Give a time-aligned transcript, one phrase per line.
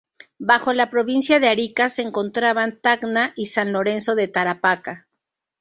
[0.39, 5.07] Bajo la Provincia de Arica se encontraban Tacna y San Lorenzo de Tarapacá.